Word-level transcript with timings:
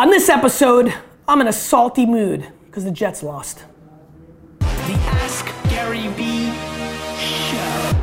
On 0.00 0.08
this 0.08 0.30
episode, 0.30 0.94
I'm 1.28 1.42
in 1.42 1.46
a 1.46 1.52
salty 1.52 2.06
mood 2.06 2.50
because 2.64 2.84
the 2.84 2.90
Jets 2.90 3.22
lost. 3.22 3.66
The 4.60 4.66
Ask 4.66 5.44
Gary 5.68 6.06
Vee 6.08 6.46
Show. 7.18 8.00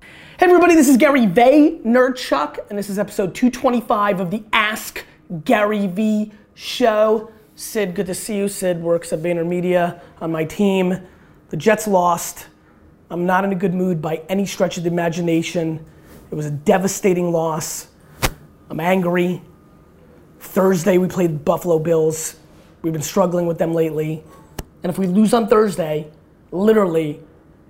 Hey 0.00 0.46
everybody, 0.46 0.74
this 0.74 0.88
is 0.88 0.96
Gary 0.96 1.26
Vaynerchuk, 1.26 2.60
and 2.70 2.78
this 2.78 2.88
is 2.88 2.98
episode 2.98 3.34
225 3.34 4.20
of 4.20 4.30
the 4.30 4.42
Ask 4.54 5.04
Gary 5.44 5.86
Vee 5.86 6.32
Show. 6.54 7.30
Sid, 7.56 7.94
good 7.94 8.06
to 8.06 8.14
see 8.14 8.38
you. 8.38 8.48
Sid 8.48 8.80
works 8.80 9.12
at 9.12 9.18
VaynerMedia 9.18 10.00
on 10.22 10.32
my 10.32 10.46
team. 10.46 10.98
The 11.50 11.58
Jets 11.58 11.86
lost. 11.86 12.46
I'm 13.10 13.26
not 13.26 13.44
in 13.44 13.52
a 13.52 13.56
good 13.56 13.74
mood 13.74 14.00
by 14.00 14.22
any 14.30 14.46
stretch 14.46 14.78
of 14.78 14.84
the 14.84 14.90
imagination. 14.90 15.84
It 16.30 16.34
was 16.34 16.46
a 16.46 16.50
devastating 16.50 17.32
loss. 17.32 17.88
I'm 18.70 18.80
angry. 18.80 19.42
Thursday, 20.40 20.98
we 20.98 21.08
played 21.08 21.44
Buffalo 21.44 21.78
Bills. 21.78 22.36
We've 22.82 22.92
been 22.92 23.02
struggling 23.02 23.46
with 23.46 23.58
them 23.58 23.74
lately. 23.74 24.22
And 24.82 24.90
if 24.90 24.98
we 24.98 25.06
lose 25.06 25.34
on 25.34 25.48
Thursday, 25.48 26.10
literally 26.50 27.20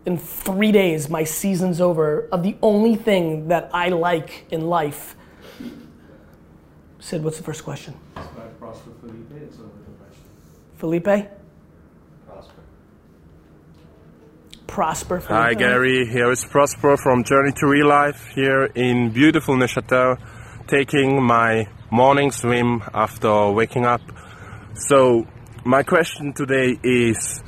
in 0.04 0.18
three 0.18 0.72
days, 0.72 1.08
my 1.10 1.24
season's 1.24 1.80
over 1.80 2.28
of 2.30 2.42
the 2.42 2.56
only 2.62 2.94
thing 2.94 3.48
that 3.48 3.70
I 3.72 3.88
like 3.88 4.46
in 4.50 4.68
life. 4.68 5.16
Sid, 7.00 7.22
what's 7.22 7.36
the 7.36 7.42
first 7.42 7.64
question? 7.64 7.94
Describe 8.14 8.58
Prosper 8.58 8.90
Felipe, 9.00 9.32
it's 9.42 9.58
over 9.58 9.68
the 9.68 9.92
question. 9.98 10.22
Felipe? 10.76 11.28
Prosper. 12.26 12.62
Prosper. 14.66 15.20
Felipe? 15.20 15.42
Hi 15.42 15.54
Gary, 15.54 16.06
here 16.06 16.30
is 16.30 16.44
Prosper 16.44 16.96
from 16.96 17.24
Journey 17.24 17.52
to 17.52 17.66
Real 17.66 17.88
Life 17.88 18.28
here 18.34 18.64
in 18.74 19.10
beautiful 19.10 19.56
Neuchâtel, 19.56 20.18
taking 20.66 21.22
my 21.22 21.68
morning 21.90 22.30
swim 22.30 22.82
after 22.92 23.50
waking 23.50 23.86
up. 23.86 24.00
So 24.74 25.26
my 25.64 25.82
question 25.82 26.32
today 26.32 26.78
is 26.82 27.42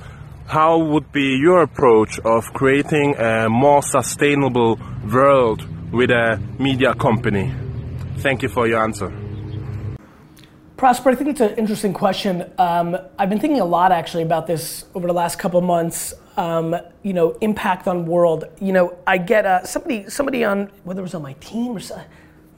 how 0.47 0.79
would 0.79 1.13
be 1.13 1.37
your 1.37 1.63
approach 1.63 2.19
of 2.21 2.45
creating 2.55 3.17
a 3.19 3.49
more 3.49 3.83
sustainable 3.83 4.79
world 5.13 5.67
with 5.93 6.11
a 6.11 6.41
media 6.59 6.95
company? 6.95 7.53
Thank 8.19 8.43
you 8.43 8.49
for 8.49 8.67
your 8.67 8.83
answer. 8.83 9.13
Prosper, 10.77 11.11
I 11.11 11.15
think 11.17 11.31
it's 11.31 11.41
an 11.41 11.57
interesting 11.57 11.93
question. 11.93 12.51
Um, 12.57 12.97
I've 13.19 13.29
been 13.29 13.41
thinking 13.41 13.61
a 13.61 13.65
lot 13.65 13.91
actually 13.91 14.23
about 14.23 14.47
this 14.47 14.85
over 14.95 15.09
the 15.09 15.13
last 15.13 15.39
couple 15.39 15.61
months. 15.61 16.15
Um, 16.37 16.77
you 17.03 17.13
know, 17.13 17.33
impact 17.41 17.89
on 17.89 18.07
world. 18.07 18.45
You 18.61 18.73
know, 18.73 18.97
I 19.05 19.19
get 19.19 19.45
uh, 19.45 19.65
somebody 19.65 20.09
somebody 20.09 20.45
on 20.45 20.71
whether 20.85 21.01
it 21.01 21.03
was 21.03 21.15
on 21.15 21.23
my 21.23 21.33
team 21.41 21.77
or 21.77 21.81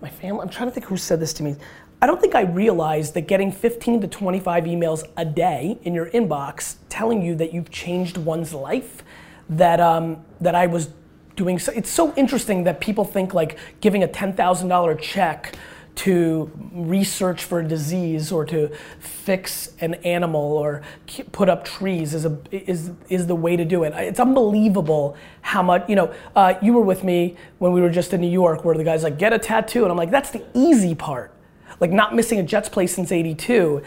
my 0.01 0.09
family. 0.09 0.43
I'm 0.43 0.49
trying 0.49 0.69
to 0.69 0.75
think 0.75 0.87
who 0.87 0.97
said 0.97 1.21
this 1.21 1.33
to 1.35 1.43
me. 1.43 1.57
I 2.03 2.07
don't 2.07 2.21
think 2.21 2.35
I 2.35 2.43
realized 2.43 3.15
that 3.15 3.23
getting 3.23 3.53
15 3.53 4.01
to 4.03 4.09
25 4.09 4.65
emails 4.65 5.05
a 5.17 5.25
day 5.25 5.79
in 5.83 5.95
your 5.95 6.11
inbox 6.11 6.77
telling 6.89 7.23
you 7.23 7.35
that 7.37 7.53
you've 7.53 7.71
changed 7.71 8.17
one's 8.17 8.55
life, 8.55 9.03
that 9.51 9.81
um, 9.81 10.25
that 10.41 10.55
I 10.55 10.67
was 10.67 10.91
doing. 11.37 11.59
So, 11.59 11.73
it's 11.73 11.91
so 11.91 12.15
interesting 12.15 12.65
that 12.65 12.81
people 12.81 13.05
think 13.05 13.35
like 13.35 13.59
giving 13.81 14.03
a 14.03 14.09
$10,000 14.09 15.01
check 15.01 15.55
to 15.97 16.51
research 16.73 17.45
for 17.45 17.61
a 17.61 17.65
disease 17.67 18.33
or 18.33 18.45
to 18.47 18.69
fix 18.99 19.73
an 19.81 19.95
animal 19.95 20.41
or 20.41 20.83
put 21.33 21.49
up 21.49 21.65
trees 21.65 22.15
is 22.15 22.25
a 22.25 22.39
is 22.51 22.93
is 23.09 23.27
the 23.27 23.35
way 23.35 23.57
to 23.57 23.65
do 23.65 23.83
it. 23.85 23.93
It's 23.97 24.21
unbelievable 24.21 25.17
how 25.43 25.63
much 25.63 25.89
you 25.89 25.97
know. 25.97 26.15
Uh, 26.35 26.55
you 26.63 26.73
were 26.73 26.83
with 26.83 27.05
me 27.05 27.37
when 27.59 27.73
we 27.73 27.81
were 27.81 27.91
just 27.91 28.13
in 28.13 28.21
New 28.21 28.31
York, 28.31 28.65
where 28.65 28.77
the 28.77 28.85
guy's 28.85 29.03
like, 29.03 29.19
"Get 29.19 29.33
a 29.33 29.39
tattoo," 29.39 29.83
and 29.83 29.91
I'm 29.91 29.99
like, 29.99 30.11
"That's 30.11 30.31
the 30.31 30.45
easy 30.55 30.95
part." 30.95 31.33
Like 31.81 31.91
not 31.91 32.15
missing 32.15 32.39
a 32.39 32.43
Jets 32.43 32.69
play 32.69 32.87
since 32.87 33.13
'82. 33.13 33.83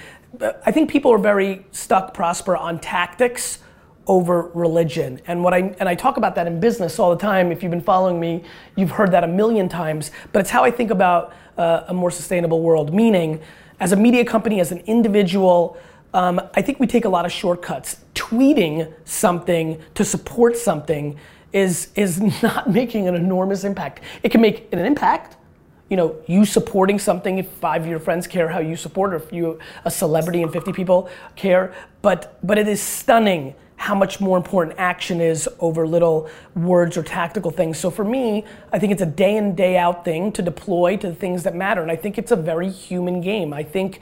I 0.66 0.72
think 0.72 0.90
people 0.90 1.12
are 1.14 1.20
very 1.20 1.66
stuck, 1.72 2.14
prosper 2.14 2.58
on 2.58 2.80
tactics 2.80 3.60
over 4.08 4.50
religion. 4.54 5.20
And 5.28 5.44
what 5.44 5.54
I 5.54 5.76
and 5.80 5.88
I 5.88 5.96
talk 5.96 6.18
about 6.18 6.36
that 6.36 6.48
in 6.48 6.60
business 6.60 7.00
all 7.00 7.10
the 7.10 7.22
time. 7.22 7.52
If 7.52 7.64
you've 7.64 7.72
been 7.72 7.82
following 7.82 8.20
me, 8.20 8.44
you've 8.76 8.92
heard 8.92 9.12
that 9.12 9.24
a 9.24 9.28
million 9.28 9.70
times. 9.70 10.12
But 10.32 10.40
it's 10.42 10.50
how 10.50 10.64
I 10.64 10.72
think 10.72 10.92
about 10.92 11.34
uh, 11.58 11.86
a 11.88 11.94
more 11.94 12.12
sustainable 12.12 12.62
world. 12.62 12.94
Meaning, 12.94 13.40
as 13.80 13.92
a 13.92 13.96
media 13.96 14.26
company, 14.26 14.60
as 14.60 14.72
an 14.72 14.80
individual, 14.80 15.78
um, 16.14 16.42
I 16.54 16.62
think 16.62 16.80
we 16.80 16.88
take 16.88 17.06
a 17.06 17.10
lot 17.10 17.26
of 17.26 17.32
shortcuts. 17.32 17.98
Tweeting 18.14 18.92
something 19.06 19.82
to 19.96 20.06
support 20.06 20.58
something 20.58 21.18
is 21.52 21.90
is 21.96 22.20
not 22.44 22.70
making 22.70 23.08
an 23.08 23.16
enormous 23.16 23.64
impact. 23.64 24.02
It 24.22 24.30
can 24.30 24.42
make 24.42 24.72
an 24.74 24.80
impact 24.80 25.38
you 25.90 25.98
know, 25.98 26.16
you 26.26 26.44
supporting 26.44 26.98
something 26.98 27.38
if 27.38 27.48
five 27.48 27.84
of 27.84 27.88
your 27.88 28.00
friends 28.00 28.26
care 28.26 28.48
how 28.50 28.58
you 28.58 28.76
support, 28.76 29.14
or 29.14 29.18
if 29.18 29.32
you 29.32 29.60
a 29.86 29.92
celebrity 29.92 30.42
and 30.42 30.52
50 30.52 30.74
people 30.74 31.08
care. 31.36 31.72
But 32.02 32.40
but 32.42 32.58
it 32.58 32.68
is 32.68 32.82
stunning 32.82 33.54
how 33.84 33.94
much 33.94 34.22
more 34.22 34.38
important 34.38 34.80
action 34.80 35.20
is 35.20 35.50
over 35.60 35.86
little 35.86 36.30
words 36.56 36.96
or 36.96 37.04
tactical 37.04 37.52
things. 37.52 37.78
So 37.78 37.92
for 37.92 38.06
me, 38.06 38.46
I 38.72 38.80
think 38.80 38.94
it's 38.94 39.02
a 39.02 39.06
day 39.06 39.36
in 39.36 39.56
day 39.56 39.76
out 39.76 40.06
thing 40.06 40.32
to 40.32 40.42
deploy 40.42 40.96
to 40.96 41.10
the 41.10 41.16
things 41.16 41.44
that 41.44 41.54
matter, 41.54 41.82
and 41.82 41.92
I 41.92 41.98
think 41.98 42.18
it's 42.18 42.32
a 42.32 42.38
very 42.38 42.70
human 42.70 43.20
game. 43.20 43.54
I 43.54 43.64
think. 43.64 44.00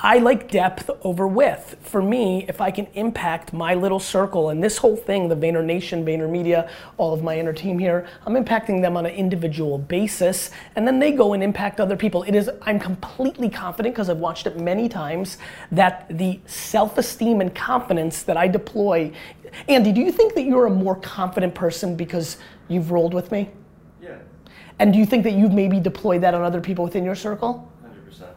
I 0.00 0.18
like 0.18 0.48
depth 0.48 0.90
over 1.02 1.26
width. 1.26 1.76
For 1.80 2.00
me, 2.00 2.44
if 2.48 2.60
I 2.60 2.70
can 2.70 2.86
impact 2.94 3.52
my 3.52 3.74
little 3.74 3.98
circle 3.98 4.50
and 4.50 4.62
this 4.62 4.78
whole 4.78 4.96
thing, 4.96 5.28
the 5.28 5.34
Vayner 5.34 5.64
Nation, 5.64 6.04
VaynerMedia, 6.04 6.70
all 6.98 7.12
of 7.12 7.24
my 7.24 7.36
inner 7.36 7.52
team 7.52 7.80
here, 7.80 8.06
I'm 8.24 8.34
impacting 8.34 8.80
them 8.80 8.96
on 8.96 9.06
an 9.06 9.14
individual 9.14 9.76
basis, 9.76 10.52
and 10.76 10.86
then 10.86 11.00
they 11.00 11.10
go 11.10 11.32
and 11.32 11.42
impact 11.42 11.80
other 11.80 11.96
people. 11.96 12.22
It 12.22 12.36
is, 12.36 12.48
I'm 12.62 12.78
completely 12.78 13.50
confident 13.50 13.96
because 13.96 14.08
I've 14.08 14.18
watched 14.18 14.46
it 14.46 14.56
many 14.60 14.88
times 14.88 15.38
that 15.72 16.06
the 16.16 16.38
self-esteem 16.46 17.40
and 17.40 17.52
confidence 17.52 18.22
that 18.22 18.36
I 18.36 18.46
deploy. 18.46 19.10
Andy, 19.68 19.90
do 19.90 20.00
you 20.00 20.12
think 20.12 20.34
that 20.34 20.42
you're 20.42 20.66
a 20.66 20.70
more 20.70 20.94
confident 20.94 21.56
person 21.56 21.96
because 21.96 22.36
you've 22.68 22.92
rolled 22.92 23.14
with 23.14 23.32
me? 23.32 23.50
Yeah, 24.00 24.18
And 24.78 24.92
do 24.92 25.00
you 25.00 25.06
think 25.06 25.24
that 25.24 25.32
you've 25.32 25.52
maybe 25.52 25.80
deployed 25.80 26.20
that 26.20 26.34
on 26.34 26.42
other 26.42 26.60
people 26.60 26.84
within 26.84 27.04
your 27.04 27.16
circle? 27.16 27.68
100%. 27.84 28.28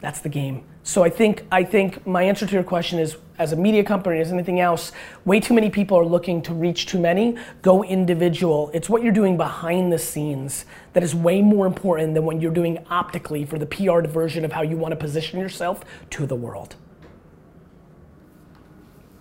That's 0.00 0.20
the 0.20 0.28
game. 0.28 0.62
So 0.84 1.04
I 1.04 1.10
think 1.10 1.44
I 1.52 1.62
think 1.62 2.06
my 2.06 2.22
answer 2.24 2.44
to 2.44 2.52
your 2.52 2.64
question 2.64 2.98
is 2.98 3.16
as 3.38 3.52
a 3.52 3.56
media 3.56 3.84
company, 3.84 4.20
as 4.20 4.32
anything 4.32 4.60
else, 4.60 4.92
way 5.24 5.38
too 5.38 5.54
many 5.54 5.70
people 5.70 5.96
are 5.96 6.04
looking 6.04 6.42
to 6.42 6.54
reach 6.54 6.86
too 6.86 7.00
many. 7.00 7.36
Go 7.62 7.84
individual. 7.84 8.70
It's 8.74 8.88
what 8.88 9.02
you're 9.02 9.12
doing 9.12 9.36
behind 9.36 9.92
the 9.92 9.98
scenes 9.98 10.64
that 10.92 11.02
is 11.02 11.14
way 11.14 11.40
more 11.40 11.66
important 11.66 12.14
than 12.14 12.24
what 12.24 12.40
you're 12.40 12.52
doing 12.52 12.84
optically 12.90 13.44
for 13.44 13.58
the 13.58 13.66
PR 13.66 14.00
version 14.02 14.44
of 14.44 14.52
how 14.52 14.62
you 14.62 14.76
want 14.76 14.92
to 14.92 14.96
position 14.96 15.38
yourself 15.38 15.84
to 16.10 16.26
the 16.26 16.36
world. 16.36 16.74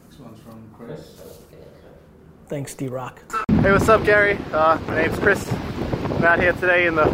This 0.09 0.19
one's 0.19 0.39
from 0.41 0.63
Chris. 0.75 1.21
Thanks, 2.47 2.73
D 2.73 2.87
Rock. 2.87 3.21
Hey, 3.61 3.71
what's 3.71 3.87
up, 3.87 4.03
Gary? 4.03 4.37
Uh, 4.51 4.79
my 4.87 5.03
name's 5.03 5.17
Chris. 5.19 5.51
I'm 5.53 6.23
out 6.23 6.39
here 6.39 6.53
today 6.53 6.87
in 6.87 6.95
the 6.95 7.05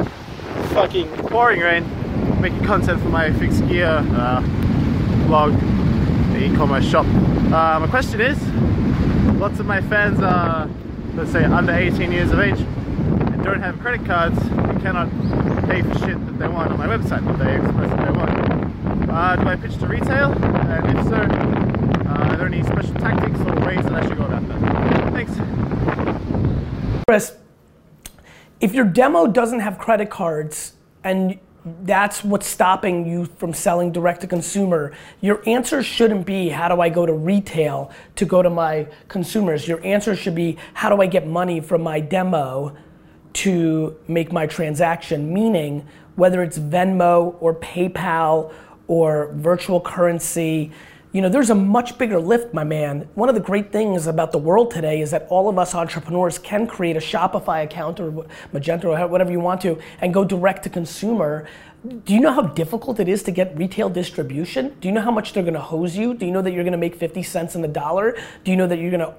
fucking 0.74 1.08
pouring 1.28 1.60
rain, 1.60 1.84
making 2.42 2.64
content 2.64 3.02
for 3.02 3.10
my 3.10 3.32
fixed 3.34 3.68
gear 3.68 3.88
uh, 3.88 4.42
blog, 5.28 5.54
the 6.34 6.46
e-commerce 6.46 6.88
shop. 6.88 7.06
Uh, 7.06 7.80
my 7.80 7.88
question 7.90 8.22
is, 8.22 8.38
lots 9.40 9.60
of 9.60 9.66
my 9.66 9.82
fans 9.82 10.20
are, 10.22 10.70
let's 11.16 11.32
say, 11.32 11.44
under 11.44 11.74
18 11.74 12.12
years 12.12 12.32
of 12.32 12.40
age 12.40 12.60
and 12.60 13.44
don't 13.44 13.62
have 13.62 13.80
credit 13.80 14.06
cards 14.06 14.38
and 14.38 14.82
cannot 14.82 15.10
pay 15.68 15.82
for 15.82 15.98
shit 16.00 16.26
that 16.26 16.40
they 16.40 16.48
want 16.48 16.72
on 16.72 16.78
my 16.78 16.88
website, 16.88 17.24
what 17.24 17.40
they 17.40 17.56
express 17.56 17.90
that 17.90 18.06
they 18.06 18.12
want. 18.12 19.10
Uh, 19.10 19.36
do 19.36 19.48
I 19.48 19.56
pitch 19.56 19.78
to 19.80 19.88
retail? 19.88 20.32
And 20.44 20.98
if 20.98 21.06
so, 21.06 21.16
uh, 21.16 22.14
are 22.14 22.38
there 22.38 22.48
any 22.48 22.64
special 22.64 22.94
tactics 22.96 23.40
or 23.40 23.56
ways 23.66 23.84
that 23.84 23.94
I 23.94 24.08
should 24.08 24.18
go 24.18 24.26
about 24.26 24.48
that? 24.48 25.14
Thanks. 25.14 25.34
Chris, 27.08 27.36
if 28.60 28.74
your 28.74 28.86
demo 28.86 29.28
doesn't 29.28 29.60
have 29.60 29.78
credit 29.78 30.10
cards 30.10 30.74
and 31.04 31.40
that's 31.84 32.24
what's 32.24 32.48
stopping 32.48 33.08
you 33.08 33.26
from 33.26 33.54
selling 33.54 33.92
direct 33.92 34.22
to 34.22 34.28
consumer, 34.28 34.94
your 35.22 35.42
answer 35.48 35.84
shouldn't 35.84 36.26
be 36.26 36.50
how 36.50 36.68
do 36.68 36.82
I 36.82 36.90
go 36.90 37.06
to 37.06 37.14
retail 37.14 37.92
to 38.16 38.26
go 38.26 38.42
to 38.42 38.50
my 38.50 38.88
consumers. 39.08 39.68
Your 39.68 39.84
answer 39.86 40.16
should 40.16 40.36
be 40.36 40.58
how 40.74 40.90
do 40.90 41.02
I 41.02 41.08
get 41.08 41.28
money 41.28 41.60
from 41.60 41.82
my 41.82 42.00
demo 42.00 42.76
to 43.34 43.96
make 44.08 44.32
my 44.32 44.48
transaction, 44.48 45.34
meaning 45.34 45.88
whether 46.16 46.42
it's 46.42 46.58
Venmo 46.58 47.36
or 47.40 47.54
PayPal 47.56 48.52
or 48.88 49.32
virtual 49.36 49.80
currency, 49.80 50.72
you 51.14 51.22
know, 51.22 51.30
there's 51.30 51.50
a 51.50 51.56
much 51.56 51.98
bigger 51.98 52.20
lift, 52.20 52.54
my 52.54 52.64
man. 52.64 53.08
One 53.16 53.30
of 53.30 53.36
the 53.36 53.42
great 53.42 53.72
things 53.72 54.08
about 54.08 54.32
the 54.32 54.38
world 54.38 54.72
today 54.72 55.02
is 55.02 55.12
that 55.12 55.26
all 55.30 55.48
of 55.48 55.58
us 55.58 55.74
entrepreneurs 55.74 56.38
can 56.38 56.68
create 56.68 56.98
a 56.98 57.00
Shopify 57.00 57.64
account 57.64 58.00
or 58.00 58.12
Magento 58.54 58.86
or 58.86 59.08
whatever 59.08 59.32
you 59.32 59.40
want 59.40 59.62
to 59.62 59.80
and 60.02 60.14
go 60.14 60.26
direct 60.26 60.64
to 60.64 60.70
consumer. 60.70 61.48
Do 62.04 62.14
you 62.14 62.20
know 62.20 62.34
how 62.34 62.42
difficult 62.42 63.00
it 63.00 63.08
is 63.08 63.24
to 63.24 63.32
get 63.32 63.58
retail 63.58 63.90
distribution? 63.90 64.76
Do 64.82 64.88
you 64.90 64.94
know 64.94 65.02
how 65.02 65.12
much 65.12 65.32
they're 65.32 65.44
gonna 65.44 65.62
hose 65.62 65.96
you? 65.96 66.14
Do 66.14 66.26
you 66.26 66.32
know 66.32 66.42
that 66.42 66.52
you're 66.52 66.66
gonna 66.66 66.76
make 66.76 66.96
50 66.96 67.24
cents 67.24 67.56
in 67.56 67.62
the 67.62 67.68
dollar? 67.68 68.18
Do 68.44 68.52
you 68.52 68.58
know 68.58 68.68
that 68.68 68.78
you're 68.78 68.92
gonna 68.92 69.16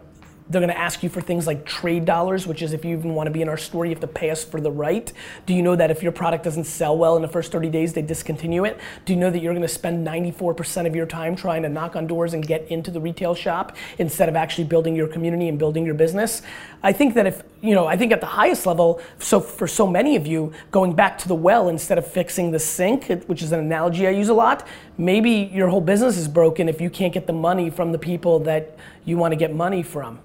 they're 0.50 0.60
going 0.60 0.72
to 0.72 0.78
ask 0.78 1.02
you 1.02 1.08
for 1.08 1.20
things 1.20 1.46
like 1.46 1.66
trade 1.66 2.04
dollars, 2.04 2.46
which 2.46 2.62
is 2.62 2.72
if 2.72 2.84
you 2.84 2.96
even 2.96 3.14
want 3.14 3.26
to 3.26 3.30
be 3.30 3.42
in 3.42 3.48
our 3.48 3.56
store, 3.58 3.84
you 3.84 3.90
have 3.90 4.00
to 4.00 4.06
pay 4.06 4.30
us 4.30 4.44
for 4.44 4.60
the 4.60 4.70
right. 4.70 5.12
Do 5.44 5.52
you 5.52 5.62
know 5.62 5.76
that 5.76 5.90
if 5.90 6.02
your 6.02 6.12
product 6.12 6.44
doesn't 6.44 6.64
sell 6.64 6.96
well 6.96 7.16
in 7.16 7.22
the 7.22 7.28
first 7.28 7.52
30 7.52 7.68
days, 7.68 7.92
they 7.92 8.02
discontinue 8.02 8.64
it? 8.64 8.78
Do 9.04 9.12
you 9.12 9.18
know 9.18 9.30
that 9.30 9.40
you're 9.40 9.52
going 9.52 9.62
to 9.62 9.68
spend 9.68 10.06
94% 10.06 10.86
of 10.86 10.96
your 10.96 11.04
time 11.04 11.36
trying 11.36 11.62
to 11.62 11.68
knock 11.68 11.96
on 11.96 12.06
doors 12.06 12.32
and 12.32 12.46
get 12.46 12.66
into 12.68 12.90
the 12.90 13.00
retail 13.00 13.34
shop 13.34 13.76
instead 13.98 14.28
of 14.28 14.36
actually 14.36 14.64
building 14.64 14.96
your 14.96 15.06
community 15.06 15.48
and 15.48 15.58
building 15.58 15.84
your 15.84 15.94
business? 15.94 16.40
I 16.82 16.92
think 16.92 17.14
that 17.14 17.26
if, 17.26 17.42
you 17.60 17.74
know, 17.74 17.86
I 17.86 17.96
think 17.96 18.12
at 18.12 18.20
the 18.20 18.26
highest 18.26 18.64
level, 18.64 19.02
so 19.18 19.40
for 19.40 19.68
so 19.68 19.86
many 19.86 20.16
of 20.16 20.26
you, 20.26 20.52
going 20.70 20.94
back 20.94 21.18
to 21.18 21.28
the 21.28 21.34
well 21.34 21.68
instead 21.68 21.98
of 21.98 22.06
fixing 22.06 22.52
the 22.52 22.58
sink, 22.58 23.08
which 23.26 23.42
is 23.42 23.52
an 23.52 23.60
analogy 23.60 24.06
I 24.06 24.10
use 24.10 24.28
a 24.28 24.34
lot, 24.34 24.66
maybe 24.96 25.50
your 25.52 25.68
whole 25.68 25.80
business 25.80 26.16
is 26.16 26.26
broken 26.26 26.68
if 26.68 26.80
you 26.80 26.88
can't 26.88 27.12
get 27.12 27.26
the 27.26 27.32
money 27.34 27.68
from 27.68 27.92
the 27.92 27.98
people 27.98 28.38
that 28.40 28.78
you 29.04 29.18
want 29.18 29.32
to 29.32 29.36
get 29.36 29.54
money 29.54 29.82
from 29.82 30.20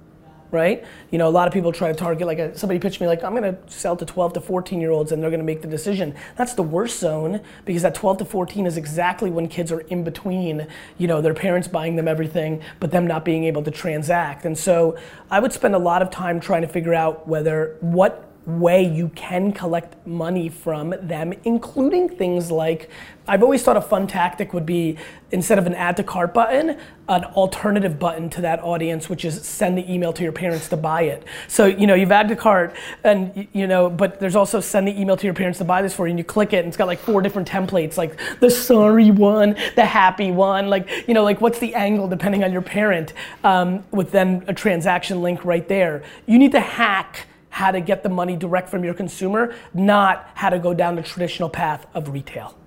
right? 0.53 0.85
You 1.11 1.17
know, 1.17 1.27
a 1.27 1.31
lot 1.31 1.47
of 1.47 1.53
people 1.53 1.71
try 1.71 1.91
to 1.91 1.97
target, 1.97 2.27
like 2.27 2.39
a, 2.39 2.57
somebody 2.57 2.79
pitched 2.79 3.01
me, 3.01 3.07
like, 3.07 3.23
I'm 3.23 3.33
gonna 3.33 3.57
sell 3.67 3.97
to 3.97 4.05
12 4.05 4.33
to 4.33 4.41
14 4.41 4.79
year 4.79 4.91
olds 4.91 5.11
and 5.11 5.21
they're 5.21 5.31
gonna 5.31 5.43
make 5.43 5.61
the 5.61 5.67
decision. 5.67 6.15
That's 6.37 6.53
the 6.53 6.63
worst 6.63 6.99
zone 6.99 7.41
because 7.65 7.81
that 7.81 7.95
12 7.95 8.19
to 8.19 8.25
14 8.25 8.65
is 8.65 8.77
exactly 8.77 9.31
when 9.31 9.47
kids 9.47 9.71
are 9.71 9.81
in 9.81 10.03
between, 10.03 10.67
you 10.97 11.07
know, 11.07 11.19
their 11.21 11.33
parents 11.33 11.67
buying 11.67 11.95
them 11.95 12.07
everything, 12.07 12.61
but 12.79 12.91
them 12.91 13.07
not 13.07 13.25
being 13.25 13.43
able 13.45 13.63
to 13.63 13.71
transact. 13.71 14.45
And 14.45 14.57
so 14.57 14.97
I 15.31 15.39
would 15.39 15.51
spend 15.51 15.75
a 15.75 15.79
lot 15.79 16.01
of 16.01 16.11
time 16.11 16.39
trying 16.39 16.61
to 16.61 16.67
figure 16.67 16.93
out 16.93 17.27
whether, 17.27 17.77
what 17.81 18.29
way 18.45 18.83
you 18.83 19.09
can 19.09 19.51
collect 19.53 20.05
money 20.05 20.49
from 20.49 20.93
them, 21.01 21.33
including 21.43 22.09
things 22.09 22.51
like 22.51 22.89
I've 23.25 23.41
always 23.41 23.63
thought 23.63 23.77
a 23.77 23.81
fun 23.81 24.05
tactic 24.05 24.53
would 24.53 24.65
be 24.65 24.97
instead 25.31 25.57
of 25.57 25.65
an 25.65 25.73
add 25.73 25.95
to 25.97 26.03
cart 26.03 26.33
button, 26.33 26.77
an 27.07 27.23
alternative 27.23 27.97
button 27.97 28.29
to 28.31 28.41
that 28.41 28.61
audience, 28.61 29.09
which 29.09 29.23
is 29.23 29.45
send 29.45 29.77
the 29.77 29.91
email 29.91 30.11
to 30.11 30.23
your 30.23 30.33
parents 30.33 30.67
to 30.69 30.77
buy 30.77 31.03
it. 31.03 31.23
So, 31.47 31.65
you 31.65 31.87
know, 31.87 31.93
you've 31.93 32.11
added 32.11 32.29
to 32.29 32.35
cart 32.35 32.75
and, 33.05 33.47
you 33.53 33.65
know, 33.65 33.89
but 33.89 34.19
there's 34.19 34.35
also 34.35 34.59
send 34.59 34.87
the 34.87 34.99
email 34.99 35.15
to 35.15 35.25
your 35.25 35.33
parents 35.33 35.59
to 35.59 35.65
buy 35.65 35.81
this 35.81 35.95
for 35.95 36.05
you 36.05 36.11
and 36.11 36.19
you 36.19 36.25
click 36.25 36.51
it 36.51 36.57
and 36.57 36.67
it's 36.67 36.77
got 36.77 36.87
like 36.87 36.99
four 36.99 37.21
different 37.21 37.47
templates, 37.47 37.95
like 37.95 38.19
the 38.41 38.49
sorry 38.49 39.09
one, 39.09 39.55
the 39.75 39.85
happy 39.85 40.31
one, 40.31 40.69
like, 40.69 41.07
you 41.07 41.13
know, 41.13 41.23
like 41.23 41.39
what's 41.39 41.59
the 41.59 41.73
angle 41.75 42.09
depending 42.09 42.43
on 42.43 42.51
your 42.51 42.61
parent 42.61 43.13
um, 43.45 43.85
with 43.91 44.11
then 44.11 44.43
a 44.47 44.53
transaction 44.53 45.21
link 45.21 45.45
right 45.45 45.69
there. 45.69 46.03
You 46.25 46.37
need 46.37 46.51
to 46.51 46.59
hack 46.59 47.27
how 47.53 47.69
to 47.69 47.79
get 47.79 48.01
the 48.01 48.09
money 48.09 48.35
direct 48.35 48.67
from 48.67 48.83
your 48.83 48.95
consumer, 48.95 49.53
not 49.75 50.27
how 50.33 50.49
to 50.49 50.57
go 50.57 50.73
down 50.73 50.95
the 50.95 51.03
traditional 51.03 51.49
path 51.49 51.85
of 51.93 52.09
retail. 52.09 52.57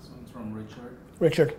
This 0.00 0.08
one's 0.08 0.30
from 0.30 0.54
Richard. 0.54 0.96
Richard. 1.18 1.56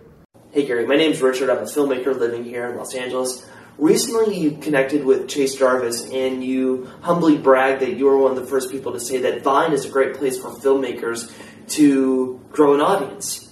Hey 0.50 0.66
Gary, 0.66 0.84
my 0.84 0.96
name's 0.96 1.22
Richard. 1.22 1.48
I'm 1.48 1.58
a 1.58 1.62
filmmaker 1.62 2.18
living 2.18 2.42
here 2.42 2.66
in 2.66 2.76
Los 2.76 2.92
Angeles. 2.92 3.48
Recently, 3.78 4.36
you 4.36 4.58
connected 4.58 5.04
with 5.04 5.28
Chase 5.28 5.54
Jarvis 5.54 6.10
and 6.10 6.42
you 6.42 6.90
humbly 7.02 7.38
bragged 7.38 7.82
that 7.82 7.96
you 7.96 8.06
were 8.06 8.18
one 8.18 8.32
of 8.32 8.36
the 8.36 8.46
first 8.46 8.72
people 8.72 8.92
to 8.94 9.00
say 9.00 9.18
that 9.18 9.44
Vine 9.44 9.72
is 9.72 9.84
a 9.84 9.90
great 9.90 10.14
place 10.14 10.40
for 10.40 10.48
filmmakers 10.48 11.32
to 11.68 12.40
grow 12.50 12.74
an 12.74 12.80
audience. 12.80 13.48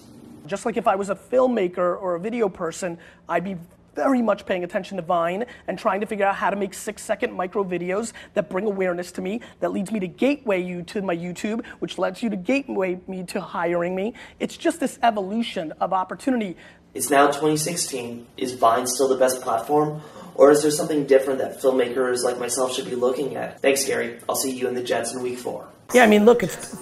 Just 0.46 0.66
like 0.66 0.76
if 0.76 0.88
I 0.88 0.96
was 0.96 1.08
a 1.08 1.14
filmmaker 1.14 1.96
or 2.02 2.16
a 2.16 2.20
video 2.20 2.48
person, 2.48 2.98
I'd 3.28 3.44
be 3.44 3.58
very 3.96 4.22
much 4.22 4.46
paying 4.46 4.62
attention 4.62 4.98
to 4.98 5.02
Vine 5.02 5.46
and 5.66 5.78
trying 5.78 6.00
to 6.00 6.06
figure 6.06 6.26
out 6.26 6.36
how 6.36 6.50
to 6.50 6.56
make 6.56 6.74
six 6.74 7.02
second 7.02 7.32
micro 7.32 7.64
videos 7.64 8.12
that 8.34 8.48
bring 8.48 8.66
awareness 8.66 9.10
to 9.12 9.22
me, 9.22 9.40
that 9.60 9.72
leads 9.72 9.90
me 9.90 9.98
to 9.98 10.06
gateway 10.06 10.62
you 10.62 10.82
to 10.84 11.02
my 11.02 11.16
YouTube, 11.16 11.64
which 11.80 11.98
lets 11.98 12.22
you 12.22 12.30
to 12.30 12.36
gateway 12.36 13.00
me 13.08 13.24
to 13.24 13.40
hiring 13.40 13.96
me. 13.96 14.14
It's 14.38 14.56
just 14.56 14.78
this 14.78 14.98
evolution 15.02 15.72
of 15.80 15.92
opportunity. 15.92 16.56
It's 16.94 17.10
now 17.10 17.26
2016. 17.26 18.26
Is 18.36 18.52
Vine 18.52 18.86
still 18.86 19.08
the 19.08 19.16
best 19.16 19.40
platform? 19.40 20.02
Or 20.34 20.50
is 20.50 20.62
there 20.62 20.70
something 20.70 21.06
different 21.06 21.38
that 21.38 21.60
filmmakers 21.60 22.22
like 22.22 22.38
myself 22.38 22.74
should 22.74 22.84
be 22.84 22.94
looking 22.94 23.36
at? 23.36 23.60
Thanks, 23.60 23.84
Gary. 23.84 24.18
I'll 24.28 24.36
see 24.36 24.50
you 24.50 24.68
in 24.68 24.74
the 24.74 24.82
Jets 24.82 25.14
in 25.14 25.22
week 25.22 25.38
four. 25.38 25.66
Yeah, 25.94 26.04
I 26.04 26.06
mean, 26.06 26.24
look, 26.24 26.42
it's. 26.42 26.76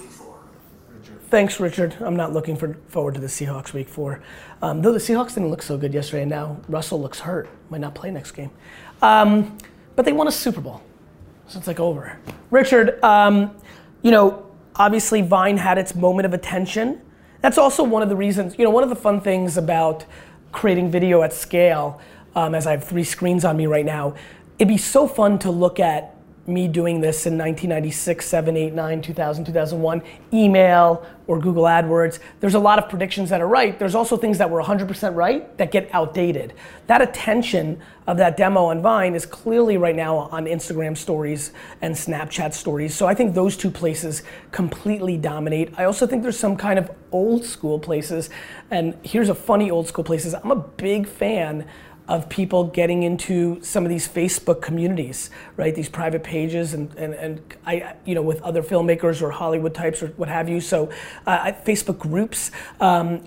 Thanks, 1.30 1.58
Richard. 1.58 1.96
I'm 2.00 2.16
not 2.16 2.32
looking 2.32 2.56
for, 2.56 2.74
forward 2.88 3.14
to 3.14 3.20
the 3.20 3.26
Seahawks 3.26 3.72
week 3.72 3.88
four. 3.88 4.22
Um, 4.62 4.82
though 4.82 4.92
the 4.92 4.98
Seahawks 4.98 5.34
didn't 5.34 5.50
look 5.50 5.62
so 5.62 5.76
good 5.76 5.92
yesterday, 5.92 6.22
and 6.22 6.30
now 6.30 6.58
Russell 6.68 7.00
looks 7.00 7.20
hurt. 7.20 7.48
Might 7.70 7.80
not 7.80 7.94
play 7.94 8.10
next 8.10 8.32
game. 8.32 8.50
Um, 9.02 9.58
but 9.96 10.04
they 10.04 10.12
won 10.12 10.28
a 10.28 10.32
Super 10.32 10.60
Bowl. 10.60 10.82
So 11.48 11.58
it's 11.58 11.66
like 11.66 11.80
over. 11.80 12.18
Richard, 12.50 13.02
um, 13.02 13.54
you 14.02 14.10
know, 14.10 14.46
obviously 14.76 15.22
Vine 15.22 15.56
had 15.56 15.78
its 15.78 15.94
moment 15.94 16.26
of 16.26 16.34
attention. 16.34 17.00
That's 17.40 17.58
also 17.58 17.82
one 17.82 18.02
of 18.02 18.08
the 18.08 18.16
reasons, 18.16 18.56
you 18.58 18.64
know, 18.64 18.70
one 18.70 18.82
of 18.82 18.88
the 18.88 18.96
fun 18.96 19.20
things 19.20 19.56
about 19.56 20.04
creating 20.52 20.90
video 20.90 21.22
at 21.22 21.32
scale, 21.32 22.00
um, 22.34 22.54
as 22.54 22.66
I 22.66 22.72
have 22.72 22.84
three 22.84 23.04
screens 23.04 23.44
on 23.44 23.56
me 23.56 23.66
right 23.66 23.84
now, 23.84 24.14
it'd 24.58 24.68
be 24.68 24.78
so 24.78 25.06
fun 25.06 25.38
to 25.40 25.50
look 25.50 25.80
at 25.80 26.13
me 26.46 26.68
doing 26.68 27.00
this 27.00 27.26
in 27.26 27.38
1996, 27.38 28.26
7, 28.26 28.56
8, 28.56 28.72
9, 28.74 29.02
2000, 29.02 29.44
2001, 29.44 30.02
email 30.32 31.06
or 31.26 31.38
Google 31.38 31.64
AdWords, 31.64 32.18
there's 32.40 32.54
a 32.54 32.58
lot 32.58 32.78
of 32.78 32.88
predictions 32.90 33.30
that 33.30 33.40
are 33.40 33.48
right. 33.48 33.78
There's 33.78 33.94
also 33.94 34.16
things 34.16 34.36
that 34.38 34.50
were 34.50 34.62
100% 34.62 35.14
right 35.14 35.56
that 35.56 35.70
get 35.70 35.88
outdated. 35.94 36.52
That 36.86 37.00
attention 37.00 37.80
of 38.06 38.18
that 38.18 38.36
demo 38.36 38.66
on 38.66 38.82
Vine 38.82 39.14
is 39.14 39.24
clearly 39.24 39.78
right 39.78 39.96
now 39.96 40.18
on 40.18 40.44
Instagram 40.44 40.96
stories 40.96 41.52
and 41.80 41.94
Snapchat 41.94 42.52
stories. 42.52 42.94
So 42.94 43.06
I 43.06 43.14
think 43.14 43.34
those 43.34 43.56
two 43.56 43.70
places 43.70 44.22
completely 44.52 45.16
dominate. 45.16 45.72
I 45.78 45.84
also 45.84 46.06
think 46.06 46.22
there's 46.22 46.38
some 46.38 46.56
kind 46.56 46.78
of 46.78 46.90
old 47.10 47.44
school 47.46 47.78
places. 47.78 48.28
And 48.70 48.98
here's 49.02 49.30
a 49.30 49.34
funny 49.34 49.70
old 49.70 49.88
school 49.88 50.04
places. 50.04 50.34
I'm 50.34 50.50
a 50.50 50.56
big 50.56 51.08
fan 51.08 51.66
of 52.06 52.28
people 52.28 52.64
getting 52.64 53.02
into 53.02 53.62
some 53.62 53.84
of 53.84 53.90
these 53.90 54.06
Facebook 54.06 54.60
communities, 54.60 55.30
right? 55.56 55.74
These 55.74 55.88
private 55.88 56.22
pages 56.22 56.74
and, 56.74 56.94
and, 56.96 57.14
and 57.14 57.54
I, 57.64 57.94
you 58.04 58.14
know, 58.14 58.22
with 58.22 58.42
other 58.42 58.62
filmmakers 58.62 59.22
or 59.22 59.30
Hollywood 59.30 59.74
types 59.74 60.02
or 60.02 60.08
what 60.08 60.28
have 60.28 60.48
you. 60.48 60.60
So 60.60 60.90
uh, 61.26 61.52
Facebook 61.64 61.98
groups 61.98 62.50
um, 62.80 63.22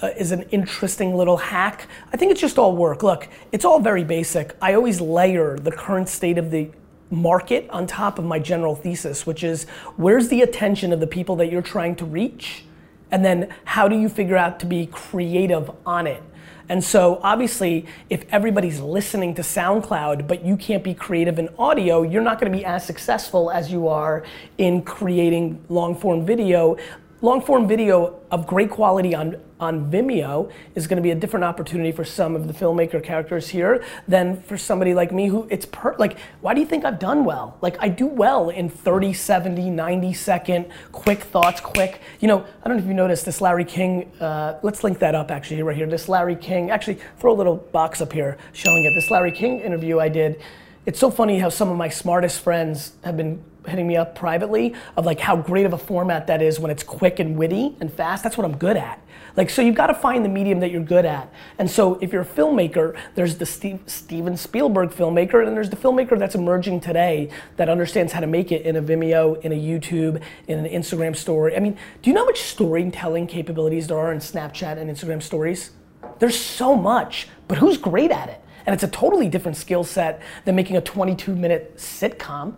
uh, 0.00 0.08
is 0.16 0.30
an 0.30 0.42
interesting 0.50 1.16
little 1.16 1.36
hack. 1.36 1.88
I 2.12 2.16
think 2.16 2.30
it's 2.30 2.40
just 2.40 2.58
all 2.58 2.76
work. 2.76 3.02
Look, 3.02 3.28
it's 3.50 3.64
all 3.64 3.80
very 3.80 4.04
basic. 4.04 4.56
I 4.62 4.74
always 4.74 5.00
layer 5.00 5.58
the 5.58 5.72
current 5.72 6.08
state 6.08 6.38
of 6.38 6.50
the 6.50 6.70
market 7.10 7.68
on 7.70 7.86
top 7.86 8.18
of 8.18 8.24
my 8.24 8.38
general 8.38 8.76
thesis, 8.76 9.26
which 9.26 9.42
is 9.42 9.64
where's 9.96 10.28
the 10.28 10.42
attention 10.42 10.92
of 10.92 11.00
the 11.00 11.06
people 11.06 11.36
that 11.36 11.50
you're 11.50 11.62
trying 11.62 11.96
to 11.96 12.04
reach? 12.04 12.64
And 13.10 13.24
then 13.24 13.52
how 13.64 13.88
do 13.88 13.98
you 13.98 14.08
figure 14.08 14.36
out 14.36 14.60
to 14.60 14.66
be 14.66 14.86
creative 14.86 15.70
on 15.84 16.06
it? 16.06 16.22
And 16.70 16.84
so 16.84 17.18
obviously, 17.24 17.84
if 18.10 18.24
everybody's 18.30 18.78
listening 18.78 19.34
to 19.34 19.42
SoundCloud, 19.42 20.28
but 20.28 20.44
you 20.44 20.56
can't 20.56 20.84
be 20.84 20.94
creative 20.94 21.40
in 21.40 21.48
audio, 21.58 22.02
you're 22.02 22.22
not 22.22 22.38
gonna 22.38 22.52
be 22.52 22.64
as 22.64 22.86
successful 22.86 23.50
as 23.50 23.72
you 23.72 23.88
are 23.88 24.22
in 24.56 24.82
creating 24.82 25.60
long 25.68 25.96
form 25.96 26.24
video 26.24 26.76
long 27.22 27.42
form 27.42 27.68
video 27.68 28.18
of 28.30 28.46
great 28.46 28.70
quality 28.70 29.14
on, 29.14 29.36
on 29.58 29.90
Vimeo 29.90 30.50
is 30.74 30.86
going 30.86 30.96
to 30.96 31.02
be 31.02 31.10
a 31.10 31.14
different 31.14 31.44
opportunity 31.44 31.92
for 31.92 32.04
some 32.04 32.34
of 32.34 32.46
the 32.46 32.54
filmmaker 32.54 33.02
characters 33.02 33.48
here 33.48 33.84
than 34.08 34.40
for 34.42 34.56
somebody 34.56 34.94
like 34.94 35.12
me 35.12 35.28
who 35.28 35.46
it's 35.50 35.66
per 35.66 35.94
like 35.98 36.18
why 36.40 36.54
do 36.54 36.60
you 36.60 36.66
think 36.66 36.84
I've 36.84 36.98
done 36.98 37.24
well? 37.24 37.58
Like 37.60 37.76
I 37.80 37.88
do 37.88 38.06
well 38.06 38.50
in 38.50 38.68
30 38.68 39.12
70 39.12 39.70
90 39.70 40.12
second 40.14 40.66
quick 40.92 41.20
thoughts 41.20 41.60
quick 41.60 42.00
you 42.20 42.28
know 42.28 42.44
I 42.62 42.68
don't 42.68 42.78
know 42.78 42.82
if 42.82 42.88
you 42.88 42.94
noticed 42.94 43.24
this 43.24 43.40
Larry 43.40 43.64
King 43.64 44.10
uh, 44.20 44.58
let's 44.62 44.82
link 44.82 44.98
that 45.00 45.14
up 45.14 45.30
actually 45.30 45.62
right 45.62 45.76
here. 45.76 45.86
This 45.86 46.08
Larry 46.08 46.36
King 46.36 46.70
actually 46.70 46.98
throw 47.18 47.32
a 47.32 47.36
little 47.36 47.56
box 47.56 48.00
up 48.00 48.12
here 48.12 48.38
showing 48.52 48.84
it. 48.84 48.94
This 48.94 49.10
Larry 49.10 49.32
King 49.32 49.60
interview 49.60 50.00
I 50.00 50.08
did 50.08 50.40
it's 50.86 50.98
so 50.98 51.10
funny 51.10 51.38
how 51.38 51.50
some 51.50 51.68
of 51.68 51.76
my 51.76 51.90
smartest 51.90 52.40
friends 52.40 52.92
have 53.04 53.16
been 53.16 53.44
hitting 53.66 53.86
me 53.86 53.96
up 53.96 54.14
privately 54.14 54.74
of 54.96 55.06
like 55.06 55.20
how 55.20 55.36
great 55.36 55.66
of 55.66 55.72
a 55.72 55.78
format 55.78 56.26
that 56.26 56.42
is 56.42 56.58
when 56.58 56.70
it's 56.70 56.82
quick 56.82 57.18
and 57.18 57.36
witty 57.36 57.76
and 57.80 57.92
fast. 57.92 58.22
That's 58.22 58.36
what 58.36 58.44
I'm 58.44 58.56
good 58.56 58.76
at. 58.76 59.00
Like, 59.36 59.50
so 59.50 59.62
you've 59.62 59.76
got 59.76 59.88
to 59.88 59.94
find 59.94 60.24
the 60.24 60.28
medium 60.28 60.60
that 60.60 60.70
you're 60.70 60.82
good 60.82 61.04
at. 61.04 61.32
And 61.58 61.70
so 61.70 61.94
if 62.00 62.12
you're 62.12 62.22
a 62.22 62.26
filmmaker, 62.26 62.98
there's 63.14 63.36
the 63.36 63.46
Steve, 63.46 63.80
Steven 63.86 64.36
Spielberg 64.36 64.90
filmmaker, 64.90 65.46
and 65.46 65.56
there's 65.56 65.70
the 65.70 65.76
filmmaker 65.76 66.18
that's 66.18 66.34
emerging 66.34 66.80
today 66.80 67.30
that 67.56 67.68
understands 67.68 68.12
how 68.12 68.20
to 68.20 68.26
make 68.26 68.50
it 68.50 68.62
in 68.62 68.76
a 68.76 68.82
Vimeo, 68.82 69.40
in 69.42 69.52
a 69.52 69.56
YouTube, 69.56 70.22
in 70.48 70.64
an 70.64 70.70
Instagram 70.70 71.14
story. 71.14 71.56
I 71.56 71.60
mean, 71.60 71.76
do 72.02 72.10
you 72.10 72.14
know 72.14 72.22
how 72.22 72.26
much 72.26 72.40
storytelling 72.40 73.26
capabilities 73.26 73.86
there 73.86 73.98
are 73.98 74.12
in 74.12 74.18
Snapchat 74.18 74.78
and 74.78 74.90
Instagram 74.90 75.22
stories? 75.22 75.70
There's 76.18 76.38
so 76.38 76.74
much, 76.74 77.28
but 77.48 77.58
who's 77.58 77.78
great 77.78 78.10
at 78.10 78.28
it? 78.28 78.42
And 78.66 78.74
it's 78.74 78.84
a 78.84 78.88
totally 78.88 79.28
different 79.28 79.56
skill 79.56 79.84
set 79.84 80.20
than 80.44 80.54
making 80.54 80.76
a 80.76 80.80
22 80.80 81.34
minute 81.34 81.76
sitcom. 81.76 82.54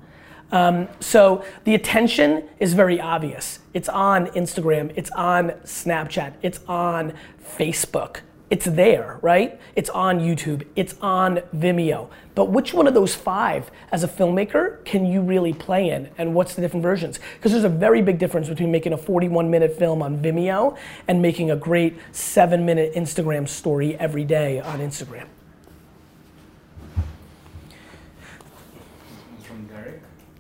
Um, 0.52 0.86
so 1.00 1.44
the 1.64 1.74
attention 1.74 2.48
is 2.60 2.74
very 2.74 3.00
obvious. 3.00 3.58
It's 3.72 3.88
on 3.88 4.26
Instagram, 4.28 4.92
it's 4.94 5.10
on 5.12 5.50
Snapchat, 5.64 6.34
it's 6.42 6.60
on 6.68 7.14
Facebook. 7.42 8.20
It's 8.50 8.66
there, 8.66 9.18
right? 9.22 9.58
It's 9.76 9.88
on 9.88 10.20
YouTube, 10.20 10.66
it's 10.76 10.94
on 11.00 11.36
Vimeo. 11.56 12.10
But 12.34 12.50
which 12.50 12.74
one 12.74 12.86
of 12.86 12.92
those 12.92 13.14
five, 13.14 13.70
as 13.90 14.04
a 14.04 14.08
filmmaker, 14.08 14.84
can 14.84 15.06
you 15.06 15.22
really 15.22 15.54
play 15.54 15.88
in? 15.88 16.10
And 16.18 16.34
what's 16.34 16.54
the 16.54 16.60
different 16.60 16.82
versions? 16.82 17.18
Because 17.38 17.52
there's 17.52 17.64
a 17.64 17.70
very 17.70 18.02
big 18.02 18.18
difference 18.18 18.50
between 18.50 18.70
making 18.70 18.92
a 18.92 18.98
41 18.98 19.50
minute 19.50 19.78
film 19.78 20.02
on 20.02 20.22
Vimeo 20.22 20.76
and 21.08 21.22
making 21.22 21.50
a 21.50 21.56
great 21.56 21.96
seven 22.12 22.66
minute 22.66 22.94
Instagram 22.94 23.48
story 23.48 23.96
every 23.98 24.24
day 24.24 24.60
on 24.60 24.80
Instagram. 24.80 25.28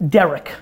Derek. 0.08 0.52